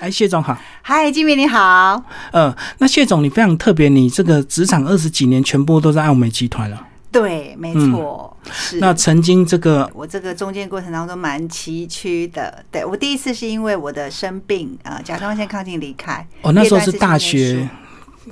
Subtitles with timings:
[0.00, 0.56] 哎，谢总好。
[0.80, 2.02] 嗨，金明你好。
[2.32, 6.86] 呃，那谢总你非常特别，你这个职场二十几年全部都在奥美集团了。
[7.12, 8.34] 对，没错。
[8.50, 8.78] 是。
[8.78, 12.64] 那曾经这个，我这个中间过程当中蛮崎岖的。
[12.70, 16.26] 对我第一次是因为我的生病，呃，甲状腺亢进离开。
[16.40, 17.68] 哦，那时候是大学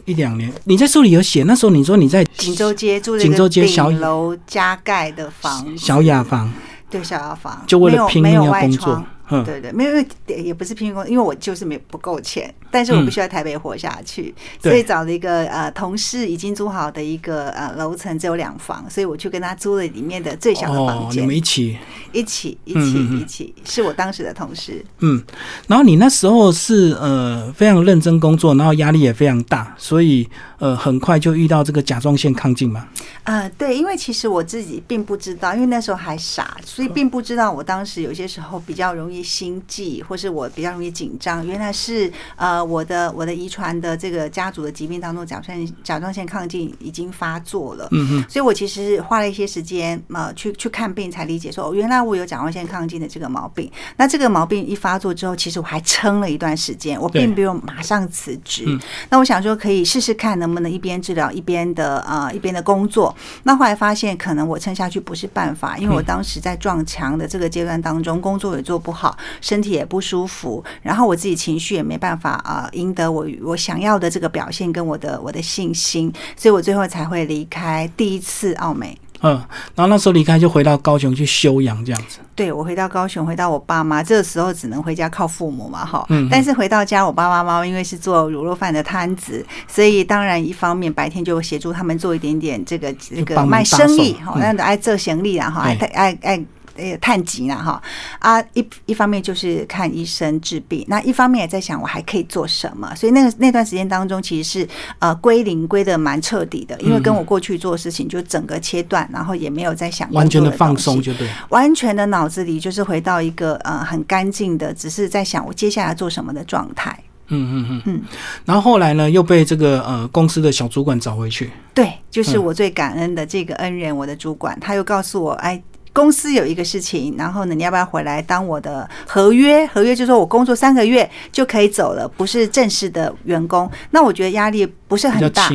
[0.06, 0.50] 一两年。
[0.64, 6.50] 你在书里有写，那时候你说你在锦州街住锦州街小楼加盖的房，小雅房。
[6.88, 7.62] 对，小雅房。
[7.66, 9.04] 就为了拼命要工作。
[9.44, 21.76] 对对，没有，也不是拼命工，因为我就是没不够钱，但是我必须要台北活下去，所以找了一个呃同事已经租好的一个呃楼层，只有两房，所以我去跟他租了里面的最小的房间，你们一起？
[22.12, 24.82] 一起一起一起，是我当时的同事。
[25.00, 25.22] 嗯，
[25.66, 30.26] 然后你那时候是呃非常认真工作，然后压力也非常大，所以
[30.58, 32.88] 呃很快就遇到这个甲状腺亢进嘛。
[33.24, 41.46] 呃，对，因为其实我自己并不知道，因为那时候还傻，所以并不知道我当时有些时候比较容易心悸，或是我比较容易紧张。
[41.46, 47.88] 原来是呃，我的我的遗传的这个家族的疾病当中，甲状甲状腺亢进已经发作了。
[47.92, 48.24] 嗯嗯。
[48.28, 53.70] 所以我其实花了一些时间呃去去看病，才理解说哦，原来我有甲状腺亢进的这个毛病。
[53.96, 58.78] 那这个毛病一发作之后，其实我还撑了一段时间，我并没有马上辞职。
[59.08, 63.14] 那我想说，可以试试看能不能一边治疗一边的呃一边的工作。
[63.44, 69.07] 那后来发现，可能我撑下去不是办法，因为我当时在撞墙的这个阶段当中，工作也做不好，
[69.40, 78.98] 身体也不舒服，然后我自己情绪也没办法啊，赢得我我想要的这个表现跟我的我的信心，所以我最后才会离开第一次澳美。
[79.20, 79.32] 嗯，
[79.74, 82.20] 然后那时候离开就回到高雄去休养这样子。
[82.36, 86.06] 对，我回到高雄，回到我爸妈，这个时候只能回家靠父母嘛，哈。
[86.08, 86.28] 嗯。
[86.30, 96.44] 但是回到家，我爸爸妈妈因为是做卤肉饭的摊子，所以当然一方面白天就协助他们做一点点这个这个卖生意，哈，那爱做行李啊，哈，爱爱爱。
[96.78, 97.82] 呃，探疾了哈。
[98.20, 116.96] 啊，一一方面就是看医生治病，那一方面也在想我还可以做什么，所以那个那段时间当中，其实是呃归零归的蛮彻底的，因为跟我过去做的事情就整个切断，然后也没有在想完全的放松，就对，完全的脑子里就是回到一个呃很干净的，只是在想我接下来做什么的状态。
[117.30, 117.82] 嗯嗯嗯。
[117.86, 118.02] 嗯，
[118.44, 125.62] 然后后来呢，又被这个呃公司的小主管找回去，对，就是我最感恩的这个恩人，我的主管，他又告诉我，哎。
[125.92, 129.66] 公司有一个事情，然后呢，你要不要回来当我的合约？
[129.66, 133.70] 合约就说我工作三个月就可以走了，不是正式的员工。
[133.90, 135.50] 那我觉得压力不是很大，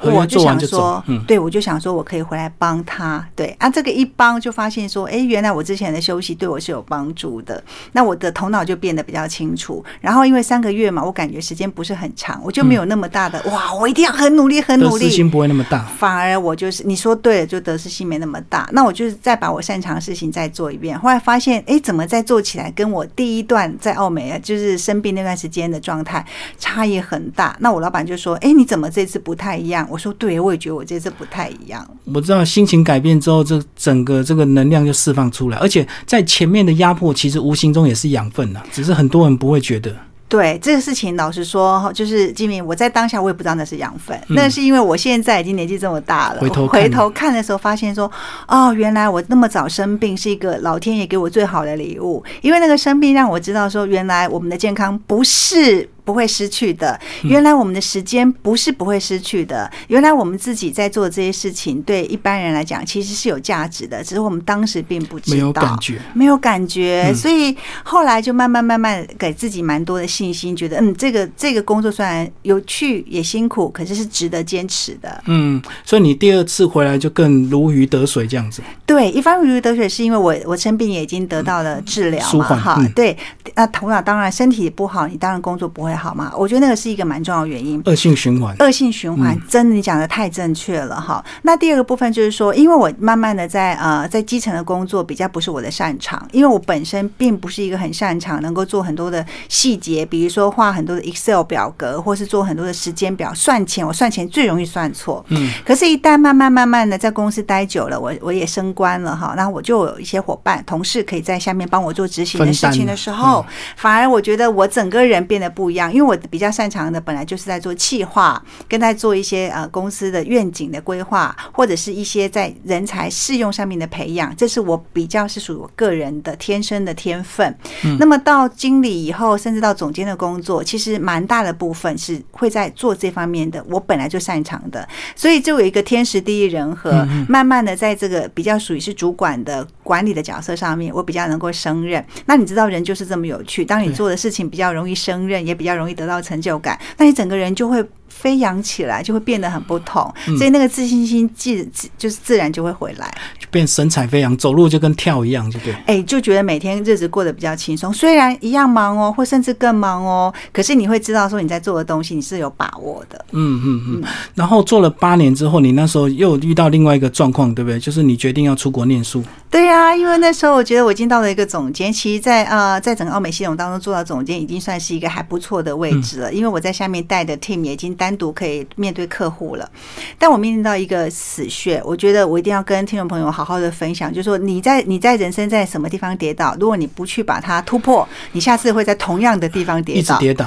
[0.00, 3.26] 我就想说，对，我就想说我可以回来帮他。
[3.34, 7.60] 对啊，这个一帮就发现说，哎，原来我之前的休息对我是有帮助的。
[7.92, 9.84] 那我的头脑就变得比较清楚。
[10.00, 15.84] 然后因为三个月嘛，我感觉时间不是很长，我就没有那么大的哇，我一定要很努力，很努力，得心不会那么大。
[15.98, 18.68] 反而我就是你说对了，就得失心没那么大。
[18.72, 19.96] 那我就是再把我擅长。
[19.96, 26.22] 的事情再做一遍，后来发现，哎，怎么再做起来跟我第一段在澳美啊，就是生病那段时间的状态
[26.58, 27.56] 差异很大。
[27.60, 29.86] 那我老板就说，哎，你怎么这次不太一样？
[29.90, 31.86] 我说，对，我也觉得我这次不太一样。
[32.12, 39.94] 我知道心情改变之后，这整个这个能量就释放出来，而且在前面的压迫，其实无形中也是养分呐，只是很多人不会觉得。
[40.28, 48.10] 对这个事情，老实说，就是金明，我在当下我也不知道那是养分，那是因为我现在已经年纪这么大了，回头回头看的时候，发现说，
[48.48, 55.88] 哦，原来我那么早生病是一个老天爷给我最好的礼物，因为那个生病让我知道说，原来我们的健康不是。
[56.06, 56.98] 不会失去的。
[57.24, 59.68] 原来我们的时间不是不会失去的。
[59.88, 67.12] 原来我们自己在做这些事情，对一般人来讲其实是有价值的，只是我们当时并不知道，没有感觉，没有感觉。
[67.12, 75.20] 所以后来就慢慢慢慢给自己蛮多的信心，觉得嗯，这个这个工作虽然有趣也辛苦，可是是值得坚持的。
[75.26, 78.62] 嗯，所以你第二次回来就更如鱼得水这样子。
[78.86, 83.16] 对，一方面如鱼得水是因为我我生病也已经得到了治疗嘛，哈，对。
[83.56, 85.95] 那头脑当然身体不好，你当然工作不会。
[85.96, 86.32] 好吗？
[86.36, 87.80] 我觉得那个是一个蛮重要的原因。
[87.86, 91.24] 恶性循环，恶性循环，真的你讲的太正确了哈。
[91.42, 103.86] 那第二个部分就是说，因为我慢慢的在呃在基层的工作比较不是我的擅长，因为我本身并不是一个很擅长能够做很多的细节，比如说画很多的 Excel 表格，或是做很多的时间表算钱。
[103.86, 105.24] 我算钱最容易算错。
[105.28, 105.50] 嗯。
[105.64, 113.44] 可是，一旦慢慢慢慢的在公司待久了，我我也升官了哈，那我就有一些伙伴同事可以在下面帮我做执行的事情的时候，
[113.76, 115.85] 反而我觉得我整个人变得不一样。
[115.90, 127.56] 因为我比较擅长的本来就是在做企划，跟在做一些呃公司的愿景的规划，或者是一些在人才适用上面的培养，这是我比较是属于我个人的天生的天分。
[127.98, 139.66] 那么到经理以后，甚至到总监的工作，其实蛮大的部分是会在做这方面的，我本来就擅长的，所以就有一个天时地利人和，慢慢的在这个比较属于是主管的。
[139.86, 142.04] 管理的角色上面，我比较能够胜任。
[142.26, 147.86] 那你知道人就是这么有趣，当你做的事情比较容易胜任，也比较容易得到成就感，那你整个人就会。
[148.18, 153.14] 飞扬起来就会变得很不同，嗯所以那个自信心自自就是自然就会回来。
[153.38, 155.74] 就变神采飞扬，走路就跟跳一样，就对。
[155.86, 163.24] 哎，就觉得每天日子过得比较轻松，虽然一样忙哦，或甚至更忙哦，可是你会知道说你在做的东西你是有把握的。
[163.32, 164.04] 嗯嗯嗯。
[164.34, 167.78] 然后做了八年之后，你那时候又遇到另外一个状况，对不对？
[167.78, 169.22] 就是你决定要出国念书。
[169.48, 176.32] 对呀、因为那时候我觉得我已经到了一个总监，其实在，呃，在整个奥美系统当中做到总监，已经算是一个还不错的位置了。
[176.32, 179.68] 因为我在下面带的 team 也已经单独可以面对客户了。
[180.16, 189.98] 但我面临到一个死穴，我觉得我一定要跟听众朋友好好的分享，就是说你在你在人生在什么地方跌倒，如果你不去把它突破，你下次会在同样的地方跌倒。
[189.98, 190.46] 一直跌倒，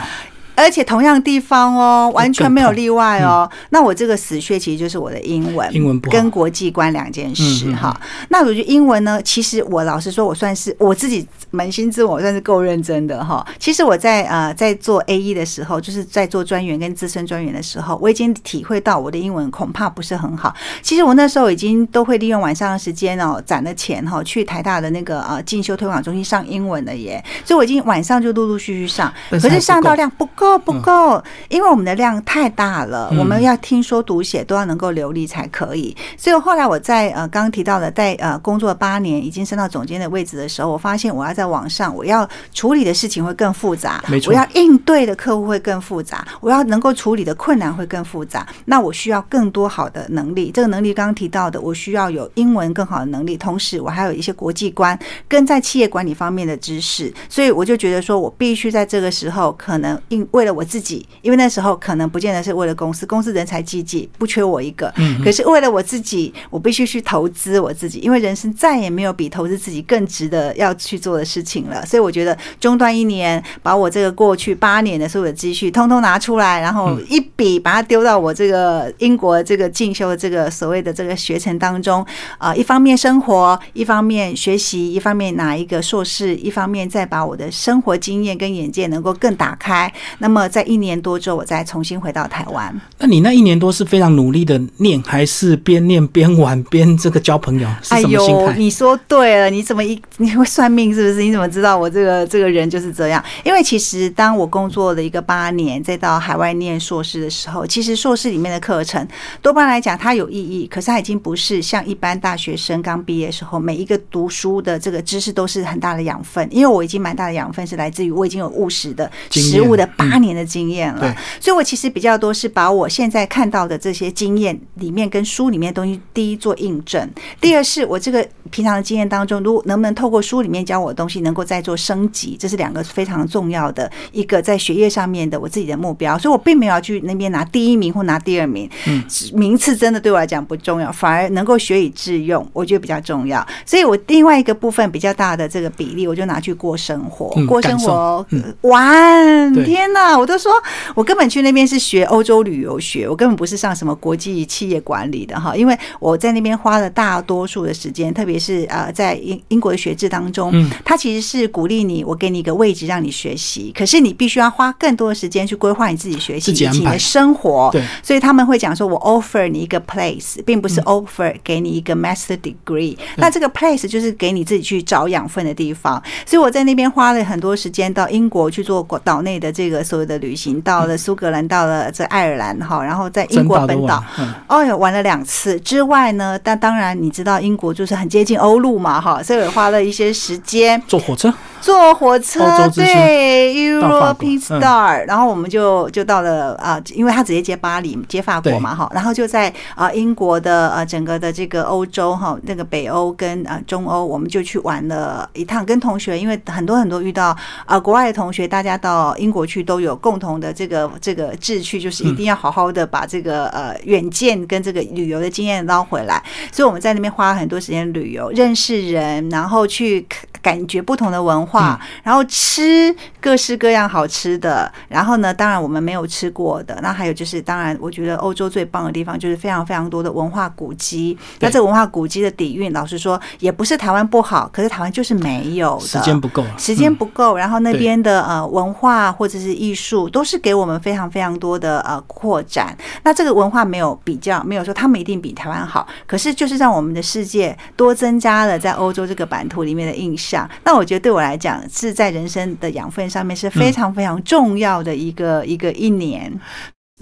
[0.60, 3.50] 而且同样地方哦，完全没有例外哦。
[3.70, 8.00] 那我这个死穴其实就是我的英文，英文跟国际观两件事哈。
[8.30, 13.46] 那我觉得英文呢，其实我老实说，我算是我自己扪心自问，我算是够认真的哈。
[13.58, 20.54] 其实我在呃在做 A E 的时候，就是在做专员跟资深专员的时候，我已经体会到我的英文恐怕不是很好。
[20.82, 27.24] 其实我那时候已经都会利用晚上的时间哦，攒了钱哈，去台大的那个呃进修推广中心上英文了耶。
[27.46, 35.96] 所以我已经晚上就陆陆续续上，可是上到量不够不够，因为我们的量太大了，嗯我们要听说读写都要能够流利才可以。
[36.18, 48.48] 所以后来我在呃刚刚提到的，在呃工作八年，已经升到总监的位置的时候，我发现我要在网上，我要处理的事情会更复杂，没错我要应对的客户会更复杂，我要能够处理的困难会更复杂。
[48.66, 54.98] 那我需要更多好的能力，这个能力刚刚提到的，我需要有英文更好的能力，同时我还有一些国际观
[55.28, 71.86] 跟在企业管理方面的知识，所以我就觉得说我必须在这个时候，可能应为了我自己，因为那时候可能不见得是为了公司，公司人才济济，不缺我一个，嗯可是为了我自己，我必须去投资我自己，因为人生再也没有比投资自己更值得要去做的事情了。
[71.86, 82.06] 所以我觉得中断一年，把我这个过去八年的所有的积蓄通通拿出来，然后一笔把它丢到我这个英国这个进修的这个所谓的这个学程当中，
[82.38, 89.92] 啊，一方面生活，一方面学习，一方面拿一个硕士，一方面再把我的生活经验跟眼界能够更打开。
[90.20, 92.74] 那么在一年多之后，我再重新回到台湾。
[93.00, 97.68] 那你那一年多是非常努力的念，还是边念边玩边这个交朋友？
[97.82, 98.54] 是哎什么心态？
[98.58, 101.24] 你说对了，你怎么一 你会算命是不是？
[101.24, 103.24] 你怎么知道我这个这个人就是这样？
[103.44, 109.08] 因为其实当我工作了一个八年，再到海外念硕士的时候，其实硕士里面的课程
[109.42, 116.48] 多半来讲它有意义，可是它已经不是像一般大学生刚毕业的时候，每一个读书的这个知识都是很大的养分。
[116.52, 121.00] 因为我已经蛮大的养分是来自于我已经有务实的经验实务的八年的经验了。
[121.02, 127.10] 对所以我其实比较多是把我现在看到的这些经验里面跟书里面的东西，第一做印证，
[127.40, 136.18] 第二是我这个平常的经验当中，如果能不能透过书里面教我的东西，能够再做升级，这是两个非常重要的一个在学业上面的我自己的目标。
[136.18, 139.04] 所以我并没有要去那边拿第一名或拿第二名，嗯
[139.34, 143.46] 名次真的对我来讲不重要，反而能够学以致用，我觉得比较重要。
[143.66, 149.54] 所以我另外一个部分比较大的这个比例，我就拿去过生活，嗯过生活嗯玩。
[149.66, 150.52] 天哪，我都说
[150.96, 167.70] 我根本去那边是学欧洲旅游学，我根本不是上什么国际企业管理的哈，因为我在那边花了大多数的时间，特别是呃在英英国的学制当中，嗯它其实是鼓励你，我给你一个位置让你学习，可是你必须要花更多的时间去规划你自己学习以及你的生活。
[167.72, 176.02] 对，所以他们会讲说，我 offer 你一个 place，并不是 offer 给你一个 master degree、那这个 place 就是给你自己去找养分的地方。
[176.26, 184.04] 所以我在那边花了很多时间到英国去做国岛内的这个所有的旅行，到了苏格兰，到了这爱尔兰哈，然后在英国本岛。
[184.48, 194.62] 哦哟，玩了两次之外呢，但当然你知道英国就是很接近欧陆嘛哈，所以我花了一些时间坐火车，坐火车对 European 嗯。
[194.62, 220.06] Star，、然后我们就就到了啊、因为他直接接巴黎接法国嘛哈，然后就在啊、英国的呃整个的这个欧洲哈，那个北欧跟啊、中欧，我们就去玩了一趟，跟同学，因为很多很多遇到啊、国外的同学，大家到英国去都有共同的这个这个志趣，就是一定要好好的把这个呃远见跟这个旅游的经验捞回来，所以我们在那边花了很多时间旅游，认识人，然后去
[220.42, 231.18] 感觉不同的文化，然后吃各式各样好吃的，然后呢，当然我们没有吃过的，那还有就是，当然我觉得欧洲最棒的地方就是非常非常多的文化古迹。
[231.40, 237.36] 那这个文化古迹的底蕴，老实说也不是台湾不好，可是台湾就是没有的，时间不够，时间不够。
[237.36, 242.76] 然后那边的呃文化或者是艺术，都是给我们非常非常多的呃扩展。
[243.04, 250.29] 那这个文化没有比较，没有说他们一定比台湾好，可是就是让我们的世界多增加了在欧洲这个版图里面的印象。
[250.64, 256.32] 那我觉得对我来讲，是在人生的养分上面是非常非常重要的一个一个一年。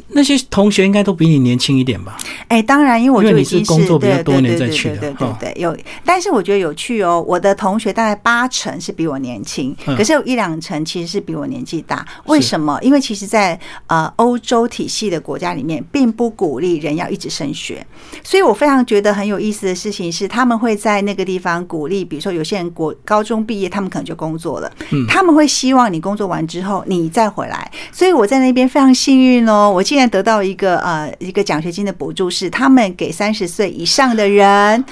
[0.10, 2.18] 那些同学应该都比你年轻一点吧？
[2.48, 5.77] 哎，当然，因为我就已经是工作比较多年再去的，对对对，有。
[6.06, 12.06] 但是我觉得有趣哦，我的同学大概八成是比我年轻，可是有一两成其实是比我年纪大。
[12.25, 12.80] 为什么？
[12.82, 17.86] 因为其实，在呃欧洲体系的国家里面，并不鼓励人要一直升学，
[18.24, 27.70] 所以我非常觉得很有意思的事情是，他们会在那个地方鼓励，比如说有些人国高中毕业，他们可能就工作了，嗯他们会希望你工作完之后你再回来。
[27.92, 29.87] 所以我在那边非常幸运哦，我。
[29.88, 34.84] 竟然得到一个呃一个奖学金的补助，是他们给三十岁以上的人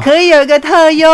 [0.00, 1.10] 可以有一个特优，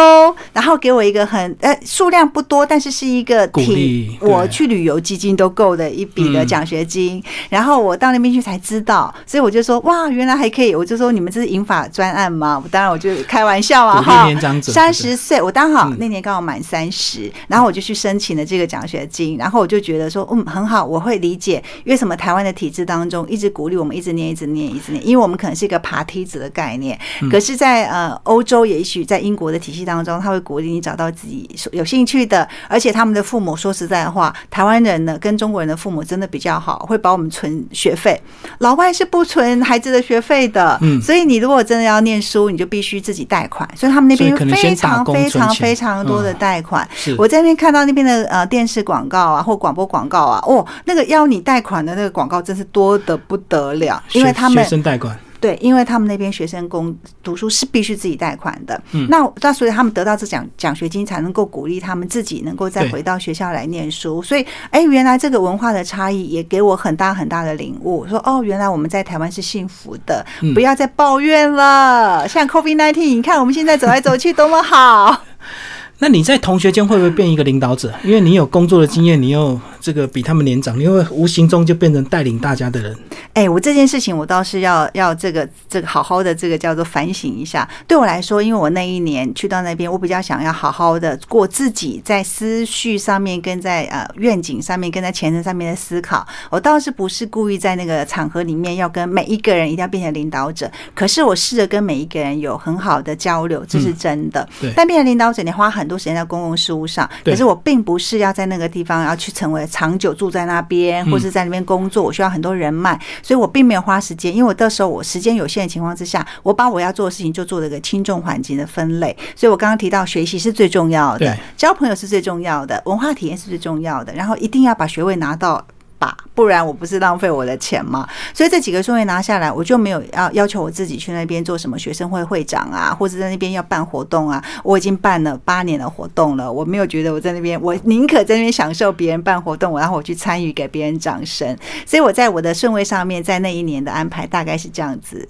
[0.52, 7.22] 然后给我一个很呃数量不多，但是是一个挺我去旅游基金都够的一笔的奖学金。
[7.48, 10.74] 然后我到那边去才知道，所以我就说哇，原来还可以。
[10.74, 12.62] 我就说你们这是银法专案吗？
[12.70, 14.28] 当然我就开玩笑啊哈。
[14.60, 23.26] 三十岁，我刚好那年刚好满三十，然后我就去申请了这个奖学金，然后我就觉得说嗯很好，我会理解为什么台湾的体制当中。
[23.30, 26.98] 一直鼓励我们一直念，一直念，一直念，因为我们可能是一个爬梯子的概念。
[27.30, 32.46] 可是，在呃欧洲，也许在英国的体系当中，他会鼓励你找到自己有兴趣的。
[32.68, 38.20] 而且，他们的父母说实在话，台湾人呢跟中国人的父母真的比较好，会帮我们存学费。
[38.58, 40.76] 老外是不存孩子的学费的。
[40.82, 43.68] 嗯，所以你如果真的要念书，你就必须自己贷款。
[43.76, 46.88] 所以他们那边非常非常非常多的贷款。
[47.18, 53.19] 我在那边看到那边的呃电视广告啊，或广播广告啊，哦，那个要你贷款的那个广告真是多的。
[53.26, 58.78] 不得了，因为他们学生贷款对，因为他们那边学生工读书是必须自己贷款的。
[58.92, 64.20] 嗯，那那所以他们得到这奖奖学金，才能够鼓励他们自己能够再回到学校来念书。
[64.20, 68.06] 所以，哎，原来这个文化的差异也给我很大很大的领悟。
[68.06, 70.22] 说哦，原来我们在台湾是幸福的，
[70.52, 72.28] 不要再抱怨了。
[72.28, 75.24] 像 COVID nineteen，你看我们现在走来走去多么好。
[76.00, 77.92] 那你在同学间会不会变一个领导者？
[78.04, 82.96] 因为你有工作的经验，你又这个比他们年长，因为无形中就变成带领大家的人。
[83.34, 87.68] 哎，我这件事情我倒是要要这个这个好好的这个叫做反省一下。
[87.86, 96.26] 对我来说，因为我那一年去到那边，我比较想要好好的过自己在思绪上面跟在呃愿景上面跟在前程上面的思考。
[96.50, 104.46] 我倒是不是故意在那个场合里面要跟每一个人一定要变成领导者，可是我试着跟每一个人有很好的交流，这是真的。
[104.74, 112.02] 但变成领导者，你花很多时间在公共事务上，可是我并不是要在那个地方要去成为长久住在那边，或是在那边工作。
[112.02, 119.16] 我需要很多人脉，所以我并没有花时间，因为我到时候我时间有限的情况之下，我把我要做的事情就做了个轻重缓急的分类。
[119.34, 125.64] 所以我刚刚提到学习是最重要的，交朋友是最重要的，文化体验是最重要的，然后一定要把学位拿到。
[126.00, 128.08] 吧，不然我不是浪费我的钱吗？
[128.32, 134.42] 所以这几个顺位拿下来，我就没有要要求我自己去那边做什么学生会会长啊，或者在那边要办活动啊。
[134.64, 141.54] 我已经办了八年的活动了，我没有觉得我在那边，我宁可在那边享受别人办活动，然后我去参与给别人掌声。
[141.84, 145.28] 所以我在我的顺位上面，在那一年的安排大概是这样子。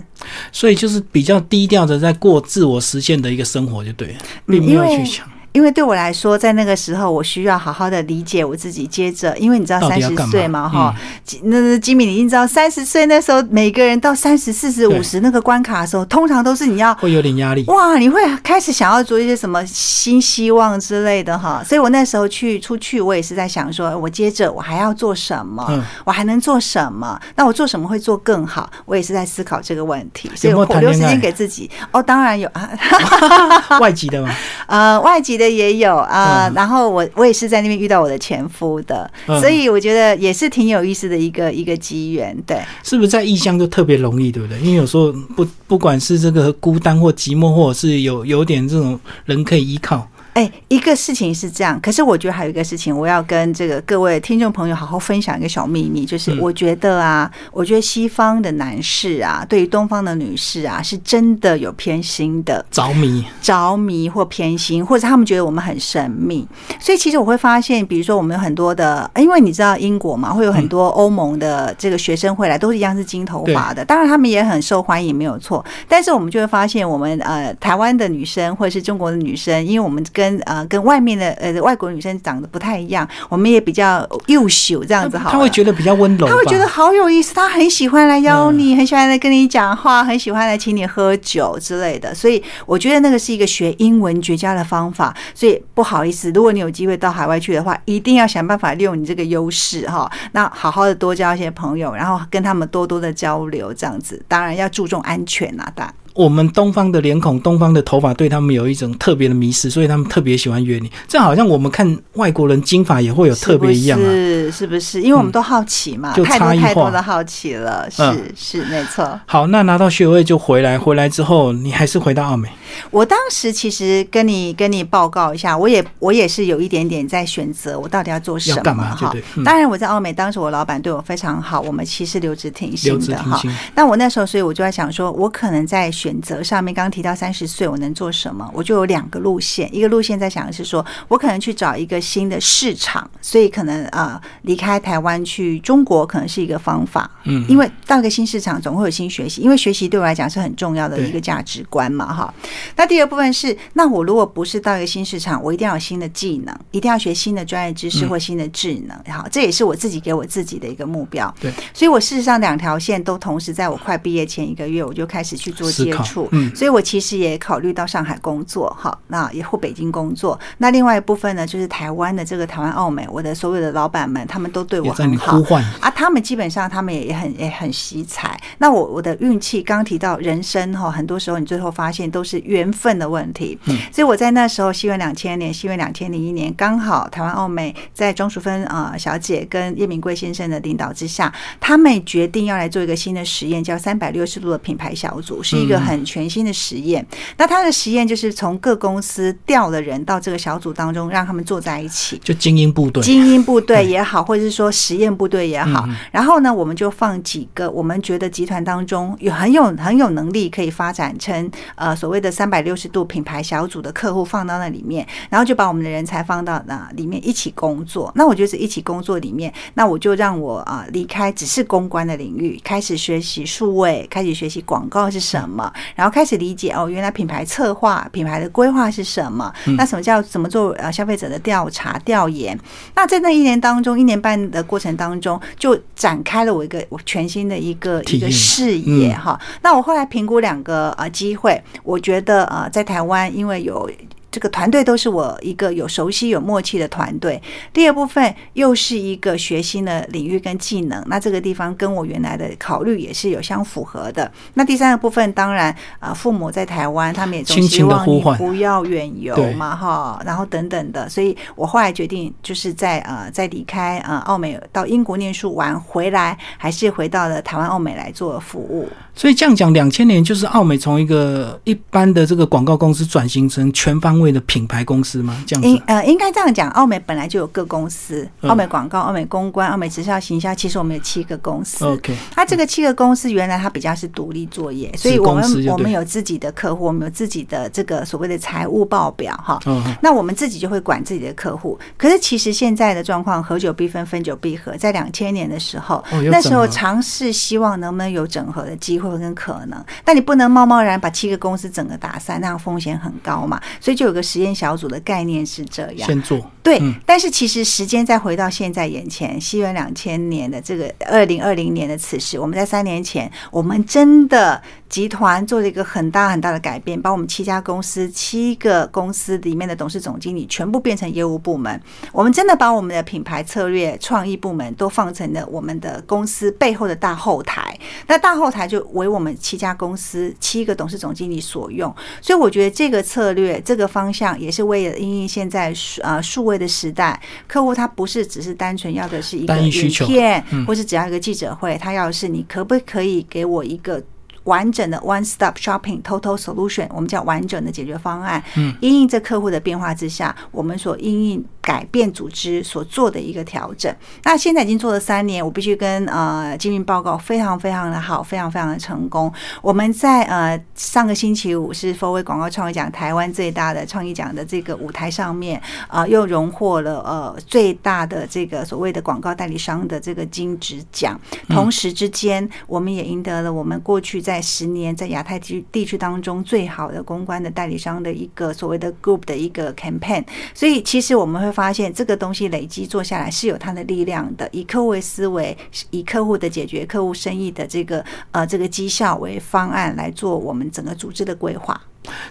[0.52, 5.28] 所以就是比较低调的在过自我实现的一个生活，就对，并没有去抢。
[5.52, 8.86] 因为对我来说，在那个时候，我需要好好的理解我自己。
[8.86, 10.94] 接着，因为你知道三十岁嘛，哈，
[11.42, 17.64] 那吉米，你已经知道三十岁那时候，每个人到三十四十五十那个关卡的时候，通常都是你要会有点压力。
[17.66, 21.62] 哇，你会开始想要做一些什么新希望之类的哈。
[21.64, 25.82] 所以我那时候去出去，我也是在想，说我接着我还要做什么？
[26.04, 27.20] 我还能做什么？
[27.34, 28.70] 那我做什么会做更好？
[28.84, 30.30] 我也是在思考这个问题。
[30.36, 31.68] 所以我留时间给自己。
[31.90, 32.70] 哦，当然有啊，
[33.80, 34.32] 外籍的吗？
[34.66, 35.39] 呃，外籍。
[35.40, 42.58] 的也有啊，然后我我也是在那边遇到我的前夫的，所以我觉得也是挺有意思的一个一个机缘，对。
[42.84, 44.58] 是不是在异乡就特别容易，对不对？
[44.60, 50.06] 因为有时候不不管是这个孤单或寂寞，或者是有有点这种人可以依靠。
[50.34, 66.46] 哎，一个事情是这样，可是我觉得还有一个事情，我要跟这个各位听众朋友好好分享一个小秘密，就是我觉得啊，我觉得西方的男士啊，对于东方的女士啊，是真的有偏心的，着迷、着迷或偏心，或者他们觉得我们很神秘。
[66.78, 75.64] 所以其实我会发现，比如说我们有很多的，因为你知道英国嘛，会有很多欧盟的这个学生会来，都是一样是金头发的，当然他们也很受欢迎，没有错。
[75.88, 85.32] 但是我们就会发现，我们呃台湾的女生或者是中国的女生，因为我们跟跟呃跟外面的呃外国女生长得不太一样，我们也比较优秀这样子好了。
[85.32, 92.14] 他会觉得比较温柔吧，他会觉得好有意思，他很喜欢来邀你，很喜欢来跟你讲话，很喜欢来请你喝酒之类的。
[92.14, 95.16] 所以我觉得那个是一个学英文绝佳的方法。
[95.34, 100.10] 所以不好意思，如果你有机会到海外去的话，一定要想办法利用你这个优势哈。
[100.32, 104.22] 那好好的多交一些朋友，然后跟他们多多的交流，这样子。
[104.28, 105.94] 当然要注重安全呐，当然。
[106.20, 110.90] 我们东方的脸孔、东方的头发对他们有一种特别的迷失，所以他们特别喜欢约你。
[111.08, 115.00] 这好像我们看外国人金发也会有特别一样啊，是是不是？
[115.00, 119.18] 因为我们都好奇嘛，就差异化太多的好奇了，是嗯是没错。
[119.24, 122.50] 好，那拿到学位就回来，回来之后你还是回到澳美，
[122.90, 133.40] 我当时其实跟你跟你报告一下，我也我也是有一点点在选择我到底要做什么嘛哈当然我在澳美，当时我老板对我非常好，我们其实留职停留薪的哈。
[133.74, 139.68] 那我那时候，所以我就在想说，我可能在选择上面，刚刚提到三十岁我能做什么，我就有两个路线。
[139.74, 147.10] 一个路线在想的是说，我可能去找一个新的市场，所以可能呃离开台湾去中国可能是一个方法。
[147.24, 152.34] 嗯，因为到一个新市场总会有新学习，因为学习对我来讲是很重要的一个价值观嘛，哈。
[152.76, 161.32] 那第二部分是，那我如果不是到一个新市场，我一定要有新的技能，一定要学新的专业知识嗯或新的智能，好，这也是我自己给我自己的一个目标。
[161.40, 170.38] 对，所以我事实上两条线都同时在我快毕业前一个月，我就开始去做接触，嗯所以我其实也考虑到上海工作，好，那也或北京工作。
[170.58, 175.40] 那另外一部分呢，就是台湾的这个台湾澳美，我的所有的老板们，他们都对我很好
[175.80, 178.38] 啊，他们基本上他们也很也很惜才。
[178.58, 183.56] 那我我的运气，刚提到人生哈，很多时候你最后发现都是缘分的问题。
[183.66, 197.04] 嗯所以我在那时候，西元两千年，西元两千零一年，刚好台湾澳美在庄淑芬啊、呃小姐跟叶明贵先生的领导之下，他们决定要来做一个新的实验，叫三百六十度的品牌小组，是一个嗯很全新的实验。
[197.36, 202.18] 那他的实验就是从各公司调的人到这个小组当中，让他们坐在一起。
[202.22, 218.10] 就精英部队，精英部队 也好，或者是说实验部队也好然后呢，我们就放几个我们觉得集团当中有很有很有能力可以发展成呃所谓的三百六十度品牌小组的客户放到那里面，然后就把我们的人才放到那里面一起工作。
[218.14, 232.58] 那我就是一起工作里面，那我就让我啊、离开只是公关的领域，开始学习数位，开始学习广告是什么，然后开始理解哦，原来品牌策划、品牌的规划是什么，那什么叫怎么做呃消费者的调查调研？
[232.94, 239.40] 那在那一年当中，一年半的过程当中，就展开了我一个我全新的一个一个视野嗯哈。
[239.60, 243.90] 那我后来评估两个呃机会，我觉得呃在台湾因为有。
[244.32, 247.42] 这个团队都是我一个有熟悉、有默契的团队。
[247.72, 254.30] 第二部分又是一个学新的领域跟技能，那这个地方跟我原来的考虑也是有相符合的。
[254.54, 268.88] 那第三个部分，当然啊、呃父母在台湾，他们也总希望你不要远游嘛，哈，然后等等的，所以我后来决定就是在呃在离开呃澳美到英国念书完回来，还是回到了台湾澳美来做服务。
[269.20, 275.44] 所以这样讲，两千年就是奥美从一个一般的这个广告公司转型成全方位的品牌公司吗？
[275.46, 281.84] 这样子，应呃应该这样讲，奥美本来就有各公司，奥美广告、奥美公关、奥美直销行销，其实我们有七个公司。
[281.84, 289.60] OK，它这个七个公司原来它比较是独立作业，所以我们我们有自己的客户，我们有自己的这个所谓的财务报表哈。
[289.66, 291.78] 嗯，那我们自己就会管自己的客户。
[291.98, 294.74] 可是其实现在的状况，合久必分，分久必合。
[294.78, 296.02] 在两千年的时候，
[296.32, 303.60] 那时候尝试希望能不能有整合的机会跟可能，但你不能贸贸然把七个公司整个打散，那样风险很高嘛。
[303.80, 306.06] 所以就有个实验小组的概念是这样。
[306.06, 321.80] 先做，对，嗯但是其实时间再回到现在眼前，西元两千年的这个二零二零年的此时，我们在三年前，我们真的集团做了一个很大很大的改变，把我们七家公司七个公司里面的董事总经理全部变成业务部门。
[322.12, 327.78] 我们真的把我们的品牌策略、创意部门都放成了我们的公司背后的大后台。
[328.08, 331.94] 那大后台就为我们七家公司七个董事总经理所用。
[332.20, 344.02] 所以我觉得这个策略、这个方向也是为了因应现在数呃数位的时代，客户他不是只是单纯要的是一个影片嗯，或是只要一个记者会，他要的是你可不可以给我一个。
[344.50, 348.42] 完整的 one stop shopping total solution，我们叫完整的解决方案。
[348.56, 353.94] 嗯，因应这客户的变化之下，我们所因应改改变组织所做的一个调整。
[354.24, 359.32] 那现在已经做了三年，我必须跟呃经营报告非常非常的好，非常非常的成功。
[359.62, 371.18] 我们在呃上个星期五是 Forway 广告创意奖台湾最大的创意奖的这个舞台上面，啊，又荣获了呃最大的这个所谓的广告代理商的这个金质奖。
[371.48, 380.24] 同时之间，我们也赢得了我们过去在十年在亚太地地区当中最好的公关的代理商的一个所谓的 group 的一个 campaign。
[380.52, 384.48] 所以其实我们会发现，这个东西累积做下来是有它的力量的。
[384.50, 385.54] 以客户为思维，
[385.90, 391.78] 以客户的解决客户生意的这个呃这个绩效为方案来做我们整个组织的规划。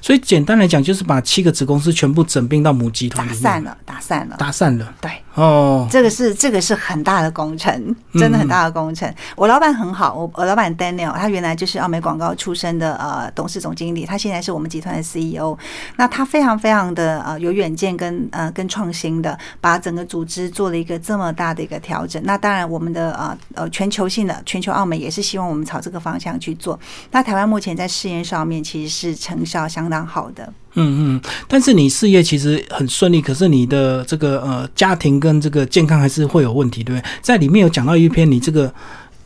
[0.01, 4.93] 所以简单来讲，就是把七个子公司全部整并到母集团打散了，打散了，打散了。
[4.99, 9.13] 对，哦，这个是这个是很大的工程，真的很大的工程。
[9.35, 15.55] 我老板很好，我我老板 Daniel，他原来就是奥美广告出身的呃董事总经理，他现在是我们集团的 CEO。
[15.97, 22.19] 那他非常非常的呃有远见跟呃跟创新的，把整个组织做了一个这么大的一个调整。
[22.25, 26.77] 那当然，我们的呃呃全球性的全球奥美也是希望我们朝这个方向去做。
[27.11, 29.58] 那台湾目前在试验上面其实是成效。
[29.67, 37.09] 相当好的，嗯嗯，但是你事业其实很顺利，可是你的这个呃家庭跟这个健康还是会有问题，对不对？
[37.21, 38.71] 在里面有讲到一篇，你这个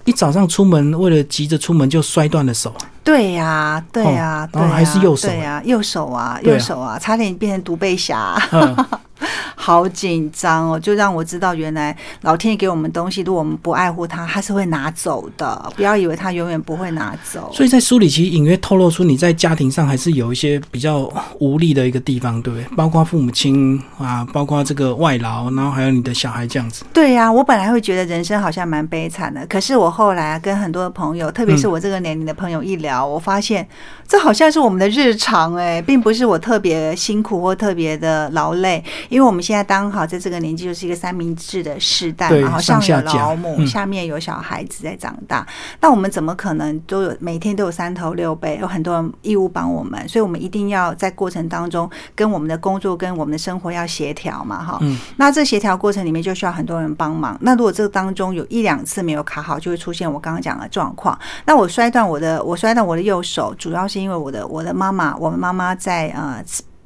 [0.05, 8.35] 一早上出门为了急着出门就摔断了手，对呀，对呀，然后还是右手，对呀，右手啊，右手啊，差点变成独背侠。
[9.55, 15.71] 好紧张哦，就让我知道原来老天爷给我们东西，如果我们不爱护它，它是会拿走的。
[15.77, 17.49] 不要以为它永远不会拿走。
[17.53, 22.75] 所以在书里其实隐约透露出你在家庭上还是有一些比较无力的一个地方，对不对？
[22.75, 26.83] 包括父母亲啊，包括这个外劳，然后还有你的小孩这样子。
[26.91, 33.65] 对呀，我本来会觉得人生好像蛮悲惨的，可是我后来跟很多的朋友，特别是我这个年龄的朋友一聊，我发现
[34.05, 45.47] 这好像是我们的日常哎，并不是我特别辛苦或特别的劳累，因为我们现在刚好在这个年纪就是一个三明治的时代嘛，好上有老母，下面有小孩子在长大，
[45.79, 54.79] 那我们怎么可能都有每天都有三头六臂，有很多人义务帮我们，所以我们一定要在过程当中跟我们的工作跟我们的生活要协调嘛，哈，
[55.17, 57.37] 那这协调过程里面就需要很多人帮忙。
[57.41, 61.17] 那如果这个当中有一两次没有卡好，就会出现我刚刚讲的状况。
[61.45, 66.43] 那我摔断我的，我摔断我的右手，主要是因为我的我的妈妈，我们妈妈在呃。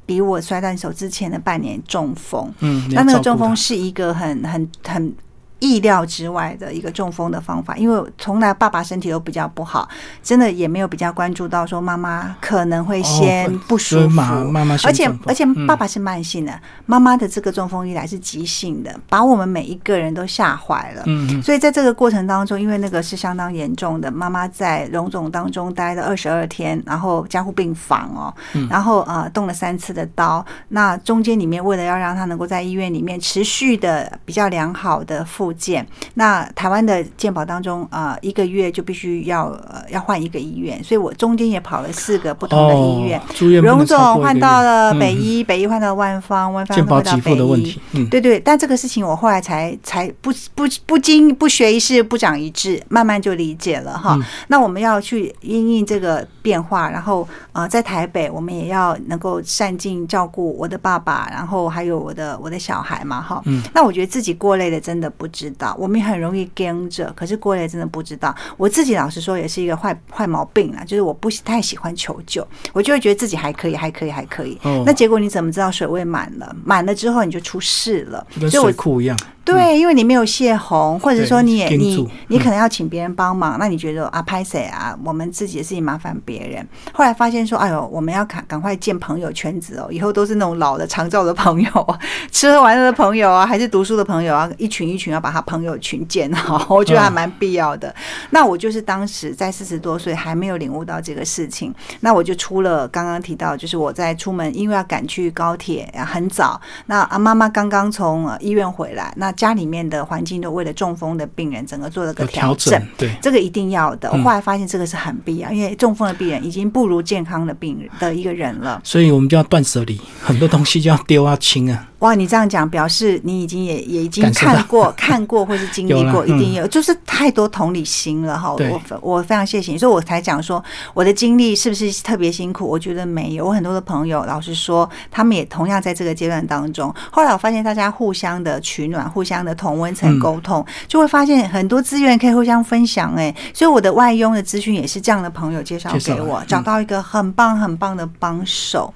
[0.08, 5.14] 比我摔断手之前的半年中风，嗯，那那个中风是一个很很很。
[5.60, 9.88] 意料之外的一个中风的方法，因为从来爸爸身体都比较不好，
[10.22, 14.16] 真的也没有比较关注到说妈妈可能会先不舒服，
[14.50, 21.02] 妈妈而且而且爸爸是慢性的，妈妈的这个中风一来是急性的，把我们每一个人都吓坏了。
[21.06, 28.32] 嗯，所以在这个过程当中，因为那个是相当严重的，妈妈在荣总当中待了二十二天，然后加护病房哦，
[28.70, 35.47] 然后呃动了三次的刀，那中间里面为了要让他能够在医院里面持续的比较良好的复。
[35.52, 43.20] 健那台湾的健保当中啊，一个月就必须要呃要换一个医院，所以我中间也跑了四个不同的医院，
[43.62, 47.80] 荣总换到了北医，北医换到万方，万方换到北医，
[48.10, 48.38] 对对。
[48.40, 54.18] 但这个事情我后来才才不不不经不学一事不长一智，慢慢就理解了哈。
[54.48, 63.42] 那我们要去因应这个变化，然后呃在台北我们也要能够善尽照顾我的爸爸，然后还有我的我的小孩嘛哈。
[63.72, 65.26] 那我觉得自己过累的真的不。
[65.38, 68.34] 知道，我们也很容易跟着，可是郭磊真的不知道。
[68.56, 74.58] 我自己老实说，也是一个坏坏毛病啦，就是我不太喜欢求救，我就会觉得自己还可以，还可以，还可以。
[74.84, 76.56] 那结果你怎么知道水位满了？
[76.64, 79.16] 满了之后你就出事了，就跟水库一样。
[79.52, 84.96] 对，因为你没有泄洪，或者说你也你你可能要请别人帮忙， 那你觉得啊拍谁啊？
[85.02, 86.66] 我们自己的事情麻烦别人。
[86.92, 91.98] 后来发现说，哎呦，我们要赶赶快建朋友圈子哦，以后都是那种老的长照的朋友，
[92.30, 97.94] 吃喝玩乐的朋友啊，还是读书的朋友啊，一群一群要把他朋友群建好， 我觉得还蛮必要的。
[98.28, 106.60] 那我就是当时在四十多岁还没有领悟到这个事情，那我就出了刚刚提到，就是我在出门，因为要赶去高铁，很早。
[106.84, 109.32] 那啊妈妈刚刚从医院回来，那。
[109.38, 114.10] 家里面的环境都为了中风的病人，整个做了个调整，对这个一定要的。
[114.10, 121.88] 我后来发现这个是很必要，因为中风的病人已经不如健康的病人的一个人了，所以我们就要断舍离，很多东西就要丢啊清啊。
[122.00, 128.52] 哇，你这样讲表示你已经也也已经看过 看过或是经历过，一定有，就是太多同理心了哈。
[128.52, 130.62] 我我非常谢谢你，所以我才讲说
[130.94, 132.64] 我的经历是不是特别辛苦？
[132.64, 136.94] 我觉得没有，我很多的朋友老实说，他们也同样在这个阶段当中。
[137.10, 143.12] 后来我发现大家互相的取暖，互相的同温层沟通，就会发现很多资源可以互相分享。
[143.16, 148.94] 哎，所以我的外佣的资讯也是这样的朋友介绍给我，找到一个很棒很棒的帮手。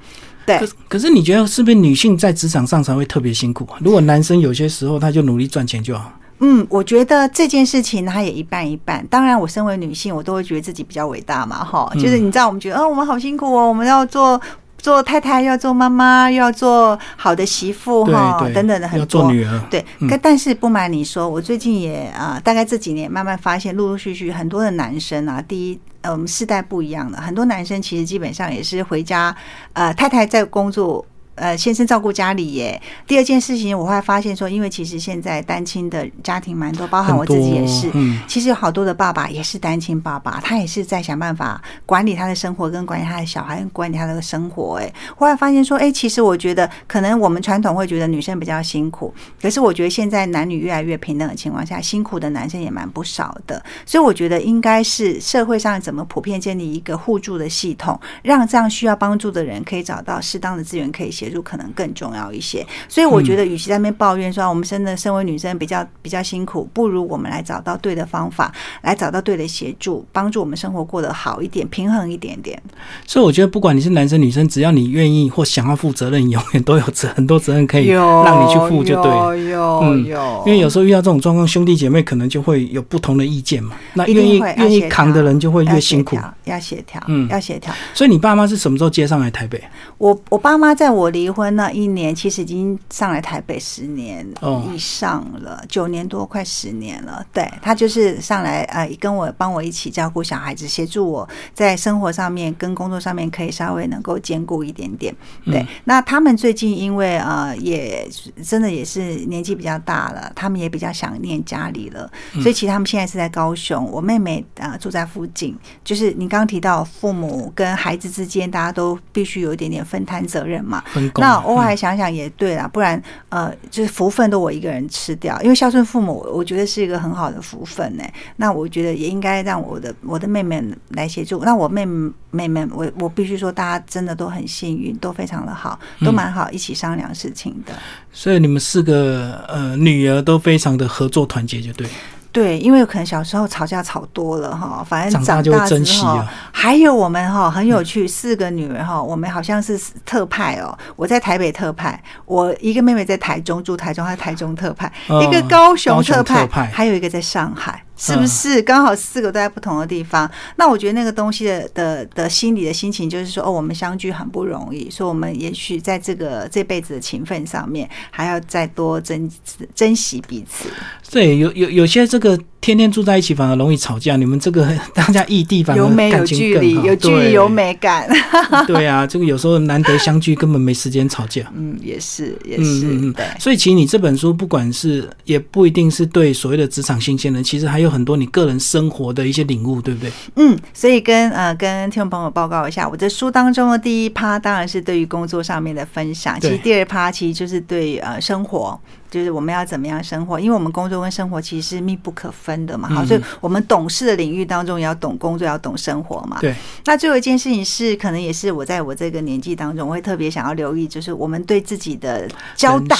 [0.59, 3.67] 对可，可是你觉得是不是女性在职场上才会特别辛苦？
[3.81, 6.13] 如果男生有些时候他就努力赚钱就好。
[6.45, 9.07] 嗯，我觉得这件事情它也一半一半。
[9.07, 14.41] 当然，我身为女性，我都会觉得自己比较伟大嘛，哈，嗯就是你知道，我们觉得，哦，我们好辛苦哦，我们要做
[14.83, 19.23] 做太太，又要做妈妈，又要做好的媳妇，对哈，等等的很要多。
[19.23, 19.61] 做女儿。
[19.71, 29.35] 对，嗯但但是不瞒你说，我最近也啊、呃大概这几年慢慢发现，陆陆续续很多的男生啊，第一，呃，我们世代不一样了，很多男生其实基本上也是回家，
[29.73, 31.07] 呃，太太在工作。
[31.35, 32.81] 呃，先生照顾家里耶。
[33.07, 37.91] 第二件事情，我会发现说，因为其实现在单亲的家庭蛮多，包含我自己也是。
[37.95, 44.77] 嗯，其实有好多的爸爸也是单亲爸爸，他也是在想办法管理他的生活，跟管理他的小孩，跟管理他的生活。
[44.77, 53.63] 哎，后来发现说，哎，其实我觉得可能我们传统会觉得女生比较辛苦，可是我觉得现在男女越来越平等的情况下，辛苦的男生也蛮不少的。
[53.87, 62.67] 所以我觉得应该是社会上怎么普遍建立一个互助的系统，让这样需要帮助的人可以找到适当的资源可以协助，可能更重要一些。
[62.89, 72.61] 所以我觉得，与其在那边抱怨说我们真的身为女生比较比较辛苦，不如我们来找到对的方法，来找到对的协助，帮助我们生活过得好一点，平衡一点点。
[73.07, 79.37] 所以我觉得不管你是男生女生，只要你愿意或想要负责任，永远都有责很多责任可以让你去负就对了。
[79.37, 83.77] 有有嗯有，因为有时候遇到这种状况，兄弟姐妹可能就会有不同的意见嘛。
[83.95, 86.19] 那愿意愿意扛的人就会越辛苦。
[86.45, 87.73] 要协调，嗯要协调。
[87.95, 89.63] 所以你爸妈是什么时候接上来台北？
[89.99, 97.25] 我我爸妈在我离婚那一年，其实已经上来台北十年哦以上了，九、年多，快十年了。
[97.33, 105.15] 对他就是上来呃，跟我帮我一起照顾小孩子，协助我在生活上面跟工作上面可以稍微能够兼顾一点点。
[105.45, 108.09] 对，嗯那他们最近因为呃也
[108.43, 115.57] 真的也是年纪比较大了，他们也比较想念家里了，嗯所以其实他们现在是在高雄，我妹妹呃住在附近。
[115.85, 120.83] 就是你刚刚提到父母跟孩子之间，大家都必须有一点点分摊责任嘛。
[121.03, 121.23] 分工。
[121.23, 128.05] 那我嗯还想想也对啦，不然呃，就是福分都我一个人吃掉，因为孝顺父母，我觉得是一个很好的福分呢。
[128.37, 131.43] 那我觉得也应该让我的我的妹妹来协助。
[131.45, 137.73] 那我妹妹妹妹，我我必须说，大家真的都很幸运，都非常的好，都嗯蛮好，一起商量事情的。
[138.13, 141.87] 所以你们四个呃女儿都非常的合作团结，就对。
[142.33, 150.77] 对，因为可能小时候吵架吵多了哈，反正长大就会珍之后惜啊，还有我们哈很有趣，四个女儿哈，我们好像是特派哦。
[150.97, 157.85] 我在台北特派，我一个妹妹在台中住台中，她台中特派，嗯一个高雄高雄特派，特派还有一个在上海。
[158.03, 160.29] 是嗯不是刚好四个都在不同的地方？
[160.57, 169.31] 那我觉得那个东西的的的心理的心情，就是说，哦，我们相聚很不容易，所以我们也许在这个这辈子的情分上面，还要再多珍
[169.73, 170.69] 珍惜彼此。
[171.13, 178.09] 对，有有有些这个天天住在一起反而容易吵架，你们这个 大家异地反而有美有感情距离，更好有距离有美感。
[178.67, 181.43] 对啊，这个有时候难得相聚，根本没时间吵架。
[181.55, 183.27] 嗯，也是，也嗯是，嗯嗯对。
[183.39, 190.11] 所以其实你这本书不管是也不一定是对所谓的职场新鲜人，其实还有很多你个人生活的一些领悟，对不对？
[190.37, 198.81] 嗯，所以跟呃跟听众朋友报告一下，我这书当中的第一趴当然是对于工作上面的分享，其实第二趴其实就是对呃生活。
[199.13, 202.89] 就是我们要怎么样生活，因为我们工作跟生活其实是密不可分的嘛。
[202.89, 206.39] 好，嗯所以我们懂事的领域当中也要懂工作，要懂生活嘛。
[206.41, 206.55] 对。
[206.87, 212.97] 那最后一件事情是，可能也是我在我这个年纪当中，我会特别想要留意，就是我们对自己的交代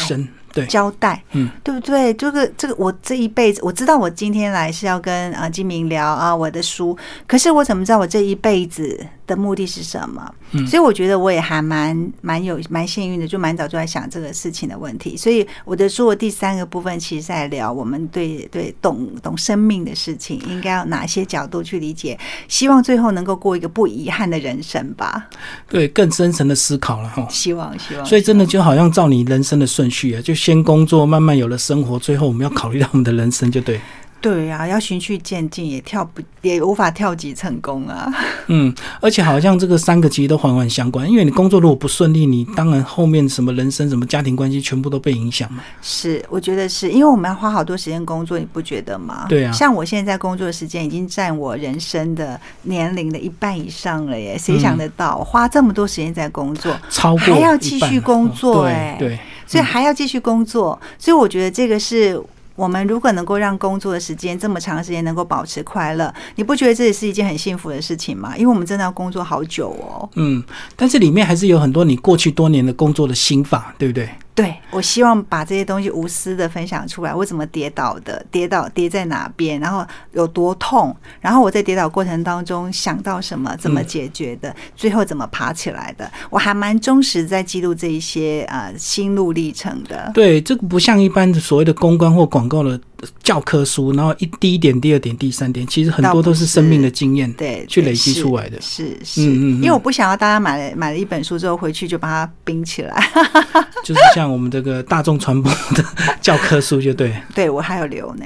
[0.53, 2.13] 对，交代，嗯，对不对？
[2.13, 6.95] 这个这个，我这一辈子，我知道我今天来是要跟啊金明聊啊我的书，
[7.27, 10.35] 可是我怎么知道我这一辈子的目的是什么？
[10.53, 15.17] 嗯所以我觉得我也还蛮蛮有蛮幸运的，就蛮早就在想这个事情的问题。
[15.17, 25.29] 所以我的书的第三个部分，其实在聊我们对对懂懂生命的事情，应该要哪些角度去理解，希望最后能够过一个不遗憾的人生吧。
[25.69, 27.27] 对，更深层的思考了哈。
[27.31, 33.81] 希望希望，所以真的就好像照你人生的顺序啊，就先工作，慢慢有了生活，最后我们要考虑到我们的人生，就对。
[34.23, 38.09] 对啊，要循序渐进，也跳不也无法跳级成功啊。
[38.47, 45.65] 嗯，而且好像这个三个其实都环环相关，因为你工作如果不顺利，你当然后面什么人生、什么家庭关系全部都被影响嘛。
[45.83, 49.27] 是，我觉得是因为我们要花好多时间工作，你不觉得吗？
[49.29, 55.17] 对啊像我现在工作的时间已经占我人生的年龄的一半以上了耶，谁想得到？
[55.17, 62.23] 我花这么多时间在工作，超过还要继续工作哎对对，所以还要继续工作，所以我觉得这个是。
[62.63, 68.37] 我们如果能够让工作的时间这么长时间能够保持快乐，你不觉得这也是一件很幸福的事情吗？
[68.37, 70.09] 因为我们真的要工作好久哦。
[70.15, 70.41] 嗯，
[70.77, 74.09] 但是里面还是有很多你过去多年的工作的心法，对不对？
[74.35, 77.15] 对，我希望把这些东西无私的分享出来。
[77.15, 78.25] 我怎么跌倒的？
[78.31, 79.61] 跌倒跌在哪边？
[79.61, 80.97] 然后有多痛？
[81.21, 83.55] 然后我在跌倒过程当中想到什么？
[83.57, 84.55] 怎么解决的？
[84.75, 86.11] 最后怎么爬起来的？
[86.31, 90.11] 我还蛮忠实在记录这一些呃心路历程的。
[90.15, 92.81] 对，这个不像一般的所谓的公关或广告的
[93.23, 98.59] 教科书，然后一第一点、第二点、第三点，其实很多都是生命的经验，对，去累积出来的。
[98.63, 103.11] 是是，因为我不想要大家买了买了一本书之后回去就把它冰起来，
[103.85, 104.23] 就是像。
[104.23, 105.85] 像我们这个大众传播的
[106.21, 108.25] 教科书就对，对我还有留呢。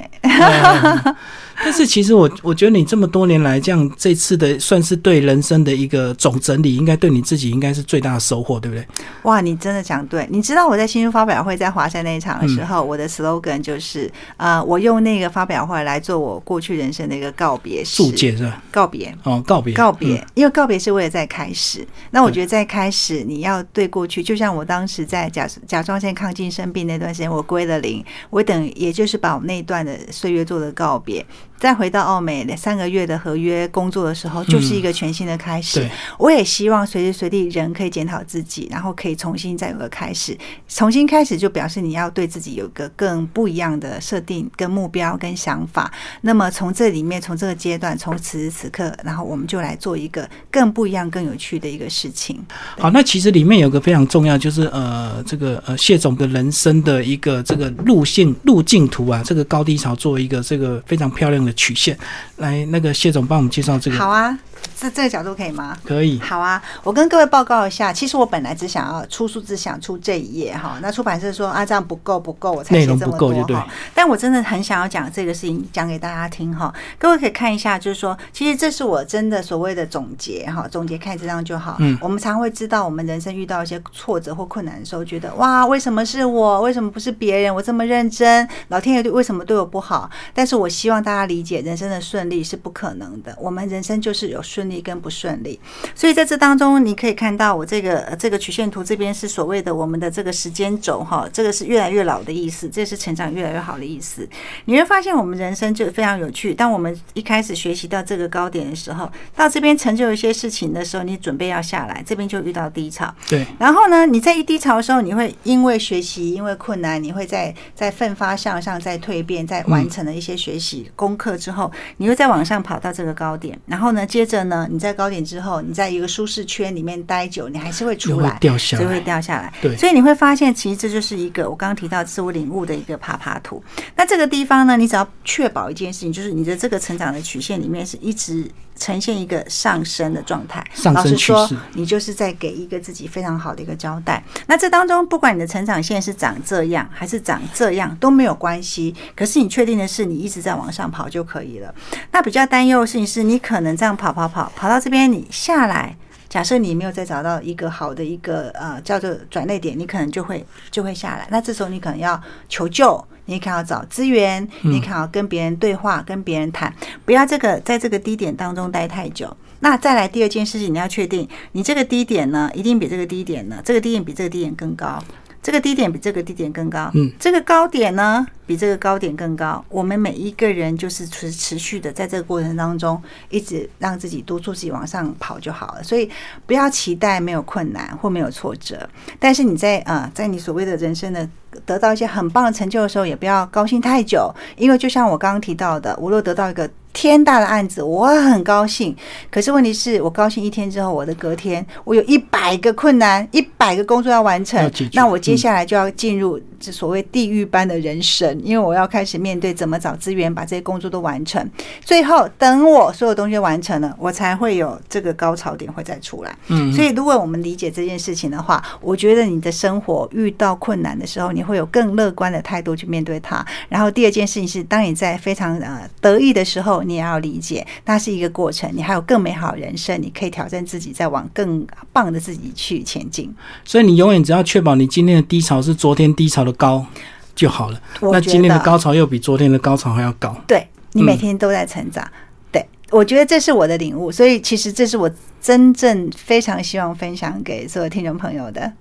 [1.65, 8.87] 但是其实我我觉得你这么多年来这样这次的算是对人生的一个总整理，应该对你自己应该是最大的收获，对不对？
[9.23, 10.27] 哇，你真的讲对。
[10.31, 18.63] 你知道我在新书发表会在华山那一场的时候，我的 slogan 就是呃，我用那个发表会来做我过去人生的一个告别式，注解是吧？
[18.71, 21.87] 告别哦，告别告别，因为告别是为了再开始。
[22.11, 31.25] 那我觉得在开始，你要对过去，就像我当时在甲甲状腺亢进生病那段时间，我归了零，我等也就是把我那一段的岁月做了告别。
[31.59, 35.89] 再回到澳美三个月的合约工作的时候，就是一个全新的开始。
[36.19, 40.37] 我也希望随时随地人可以检讨自己，然后可以重新再有个开始。
[40.69, 45.91] 重新开始就表示你要对自己有个更不一样的设定、跟目标、跟想法。
[46.21, 52.45] 那么从这里面，从这个阶段，从此时此刻，然后我们就来做一个更不一样、更有趣的一个事情。
[52.79, 61.46] 好，那其实里面有个非常重要，就是呃，这个呃谢总的人生的一个这个路线路径图啊，这个高低潮做一个这个非常漂亮。
[61.47, 61.97] 的曲线，
[62.39, 63.97] 来，那个谢总帮我们介绍这个。
[63.97, 64.37] 好啊。
[64.79, 65.75] 这这个角度可以吗？
[65.83, 66.21] 可以。
[66.21, 70.79] 好啊，我跟各位报告一下，其实我本来只想要出数字，想出这一页哈。
[70.83, 73.67] 那出版社说啊，这样不够不够，我才写这么多哈。
[73.95, 76.73] 但我真的很想要讲这个事情，讲给大家听哈。
[76.99, 80.69] 各位可以看一下，就是说，其实这是我真的所谓的总结哈。
[80.69, 81.77] 总结看这张就好。
[81.79, 81.97] 嗯。
[82.03, 86.61] 我们常会知道，我们人生遇到一些挫折或困难的时候，觉得哇，为什么是我？
[86.61, 87.55] 为什么不是别人？
[87.55, 90.11] 我这么认真，老天爷对为什么对我不好？
[90.35, 93.35] 但是我希望大家理解，人生的顺利是不可能的。
[93.41, 94.66] 我们人生就是有顺。
[94.69, 95.59] 利跟不顺利，
[95.95, 104.29] 所以在这当中，你可以看到我这个这个曲线图这边是所谓的我们的这个时间轴哈，这个是越来越老的意思，这是成长越来越好的意思。
[104.67, 106.55] 你会发现我们人生就非常有趣。
[106.55, 113.13] 当我们一开始学习到这个高点的时候，到这边成就一些事情的时候，你准备要下来，这边就遇到低潮。
[113.29, 113.47] 对。
[113.59, 123.59] 然后呢，你在一低潮的时候，你会因为学习，因为困难，你会在在奋发向上，在蜕变，在完成了一些学习功课之后，你会再往上跑到这个高点。
[123.67, 124.56] 然后呢，接着呢。
[124.71, 129.53] 你在高点之后，你在一个舒适圈里面待久，你还是会出来，掉下就会掉下来。
[129.61, 133.63] 对，所以你会发现，其实这就是一个我刚刚提到自我领悟的一个爬爬图。
[133.97, 138.49] 那这个地方呢，你只要确保一件事情，就是你的这个成长的曲线里面是一直。
[138.77, 144.23] 呈现一个上升的状态，老实说，你就是在给一个自己非常好的一个交代。
[144.47, 148.95] 那这当中，不管你的成长线是长这样还是长这样都没有关系。
[149.15, 151.75] 可是你确定的是，你一直在往上跑就可以了。
[152.13, 155.97] 那比较担忧的事情是，你可能这样跑跑跑跑到这边，你下来，
[156.29, 161.27] 假设你没有再找到一个好的一个呃叫做转泪点，你可能就会就会下来。
[161.31, 163.05] 那这时候你可能要求救。
[163.29, 166.73] 你可能要找资源，你可能要跟别人对话，跟别人谈，
[167.05, 169.37] 不要这个在这个低点当中待太久。
[169.59, 175.03] 那再来第二件事情，你要确定你这个低点呢，一定比这个低点呢，这个低点比这个低点更高。
[175.47, 179.65] 这个低点比这个低点更高，嗯，这个高点呢比这个高点更高。
[179.69, 185.83] 我们每一个人就是持持续的在这个过程当中，一直让自己督促自己往上跑就好了。
[185.85, 186.11] 所以
[186.47, 191.29] 不要期待没有困难或没有挫折，但是你在呃在你所谓的人生的
[191.65, 196.69] 得到一些很棒的成就的时候，也不要高兴太久，因为就像我刚刚提到的，无论得到一个。
[196.97, 198.97] 天大的案子，我很高兴。
[199.31, 204.59] 可是问题是我高兴一天之后，我的隔天我有一百个困难，一百个工作要完成。
[204.95, 211.47] 那我接下来就要进入这所谓地狱般的人生，因为我要开始面对怎么找资源，把这些工作都完成。
[211.85, 216.35] 最后等我所有东西完成了，我才会有这个高潮点会再出来。
[216.47, 223.45] 嗯，所以如果我们理解这件事情的话，我觉得你的生活遇到困难的时候，你会有更乐观的态度去面对它。
[223.69, 226.86] 然后第二件事情是，当你在非常呃得意的时候。
[226.87, 233.35] 你也要理解，那是一个过程，你还有更美好的人生，你可以挑战自己，再往更棒的自己去前进。
[233.65, 236.87] 所以你永远只要确保你今天的低潮是昨天低潮的高
[237.35, 237.81] 就好了。
[238.01, 240.37] 那今天的高潮又比昨天的高潮还要高。
[240.47, 242.07] 对你每天都在成长。
[242.51, 245.11] 对我觉得这是我的领悟，所以其实这是我。
[245.47, 248.73] 真正非常希望分享给所有听众朋友的。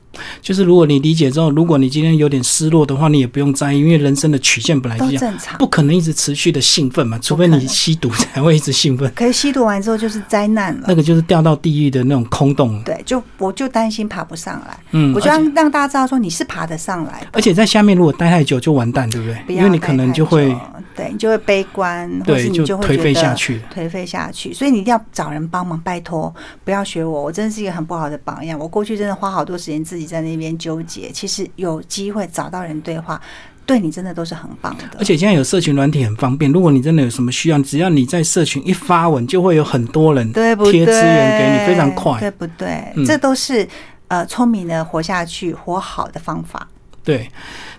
[0.42, 5.36] 就是如果你理解之后，如果你今天有点失落的话，你也不用在意，因为人生的曲线本来就都这样。
[5.60, 10.86] 不可能一直持续的兴奋嘛，除非你吸毒才会一直兴奋，可是吸毒完之后就是灾难了。
[10.88, 12.82] 那个就是掉到地狱的那种空洞。
[12.84, 19.38] 对，就我就担心爬不上来，嗯，我就让让大家知道说你是爬得上来的，而且在下面如果待太久就完蛋，对不对？
[19.46, 20.56] 不因为你可能就会
[20.96, 23.62] 对你就会悲观，或对是你会颓废下去。
[23.74, 28.58] 颓废下去，所以你一定要找人帮忙，拜托，不要学我，我真的是一个很不好的榜样。
[28.58, 33.20] 我过去真的花好多时间自己在那边纠结，其实有机会找到人对话，
[33.66, 34.84] 对你真的都是很棒的。
[34.98, 40.72] 而且现在有社群软体很方便，如果你真的有什么需要，只要你在社群一发文，就会有很多人对不对？
[40.72, 42.20] 贴资源给你，非常快。
[42.20, 42.92] 对不对？
[42.96, 43.68] 嗯这都是
[44.08, 46.68] 呃聪明的活下去、活好的方法。
[47.06, 47.30] 对，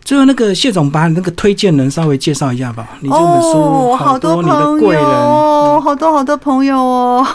[0.05, 2.89] 最后那个谢总把你那个推荐人稍微介绍一下吧。
[3.01, 7.27] 你这本书哦，好多你的朋贵人，友，好多好多朋友哦。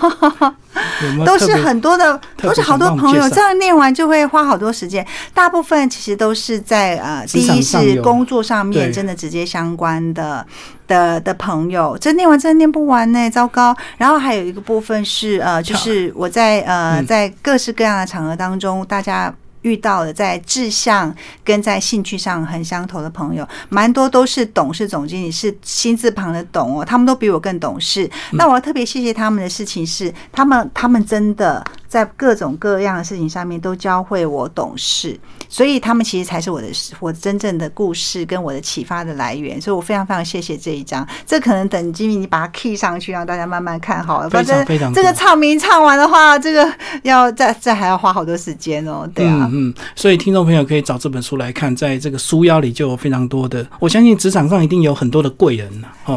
[1.04, 3.30] 有没有 都是很多的，都是好多朋友。
[3.30, 10.46] 这样念完就会花好多时间，大部分其实都是在呃，第一是工作上面真的直接相关的
[10.88, 13.76] 的的朋友，这念完真的念不完呢，糟糕。
[13.98, 19.34] 然后还有一个部分是呃，就是我在呃嗯在各式各样的场合当中，大家。
[19.62, 28.10] 遇到的在志向跟在兴趣上很相投的朋友，蛮多都是董事总经理，是心字旁的董哦，他们都比我更懂事。
[28.32, 35.20] 那我要特别谢谢他们的事情是，他们他们真的在各种各样的事情上面都教会我懂事，
[35.52, 36.68] 所以他们其实才是我的
[37.02, 39.60] 我真正的故事跟我的启发的来源。
[39.60, 41.06] 所以我非常非常谢谢这一章。
[41.28, 44.30] 这可能等金米你把它 key 上去，让大家慢慢看好了。
[44.30, 46.66] 非常反正非常这个唱名唱完的话，这个
[47.04, 49.06] 要再再还要花好多时间哦。
[49.14, 55.70] 对啊，嗯嗯，所以听众朋友可以找这本书来看，在这个书腰里就有非常多的，我相信职场上一定有很多的贵人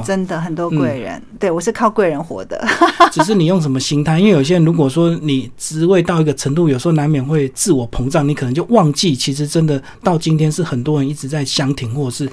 [0.04, 2.64] 真的很多贵人，对我是靠贵人活的。
[3.10, 12.30] 只是你用什么心态，因为有些人如果说你职位到一个程度，有时候难免会自我膨胀，你可能就忘记，其实真的到今天是很多人一直在相挺，或者是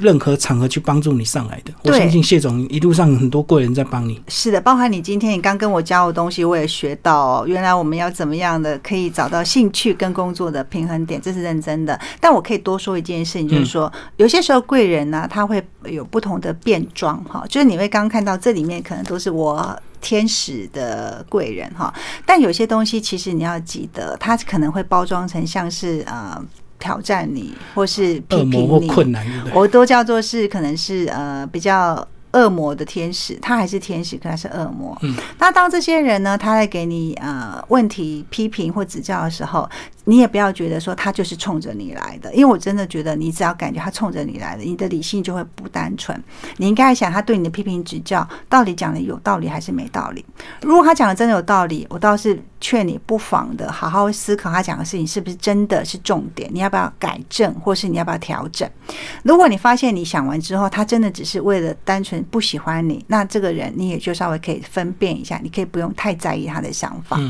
[0.00, 1.72] 任何场合去帮助你上来的。
[1.84, 4.20] 我相信谢总一路上很多贵人在帮你。
[4.26, 11.96] 是的，包含你今天你刚跟我教的东西，我也学到、哦，原来我们要怎么样的可以找到兴趣跟工作的平衡点，这是认真的。
[12.20, 19.80] 但我可以多说一件事情，就是说，有些时候贵人呢、他会有不同的变装哈，就是你会刚刚看到这里面可能都是我。
[20.00, 21.92] 天使的贵人哈，
[22.24, 26.40] 但有些东西其实你要记得，它可能会包装成像是呃
[26.78, 29.16] 挑战你，或是批恶魔或评你？
[29.52, 34.96] 我都叫做是可能是呃比较恶魔的天使，他还是天使，可他是恶魔。
[35.02, 39.68] 嗯，那当这些人呢，他在给你呃问题批评或指教的时候，
[40.08, 46.18] 你也不要觉得说他就是冲着你来的，因为我真的觉得你只要感觉他冲着你来的，你的理性就会不单纯。
[46.56, 50.24] 你应该想他对你的批评指教到底讲的有道理还是没道理。
[50.62, 58.66] 如果他讲的真的有道理，我倒是劝你不妨的好好思考他讲的事情是不是真的是重点，你要不要改正，或是你要不要调整。
[59.22, 67.20] 如果你发现你想完之后，他真的只是为了单纯不喜欢你，那这个人你也就稍微可以分辨一下，你可以不用太在意他的想法，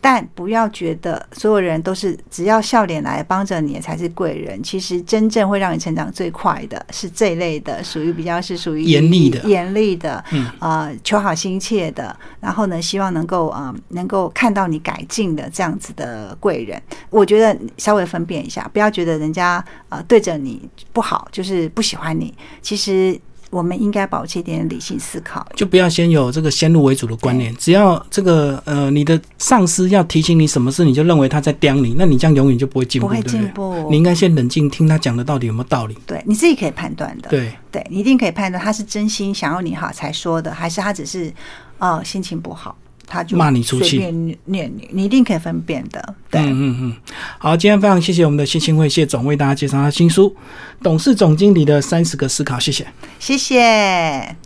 [0.00, 4.62] 但不要觉得所有人都是只要笑脸来帮着你才是贵人。
[4.62, 16.80] 其实真正会让你成长最快的是这一类的，属于比较是属于严厉的严厉的，嗯呃，求好心切的，然后呢，希望能够呃能够看到你改进的这样子的贵人。
[17.10, 22.34] 我觉得稍微分辨一下，不要觉得人家呃对着你不好，就是不喜欢你。
[22.60, 23.18] 其实
[23.54, 25.46] 我们应该保持一点理性思考。
[25.54, 33.46] 就不要先有这个先入为主的观念，只要这个呃你的上司要提醒你什么事，你就认为他在刁你，那你这样永远就不会进步，不会进？
[33.54, 35.96] 步你应该先冷静听他讲的到底有没有道理。
[36.06, 37.28] 对，你自己可以判断的。
[37.28, 41.32] 对，对你一定可以判断他是真心想要你好才说的，还是他只是
[41.78, 42.76] 呃心情不好，
[43.06, 46.14] 他就骂你出气随便念你，你一定可以分辨的。
[46.30, 46.96] 对，嗯嗯嗯，
[47.38, 50.28] 好，今天非常谢谢我们的谢清慧谢总为大家介绍他新书
[50.82, 52.86] 《董事总经理的三十个思考》，谢谢。
[53.18, 54.36] 谢谢。